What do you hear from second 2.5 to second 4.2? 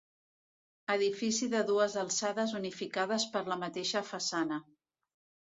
unificades per la mateixa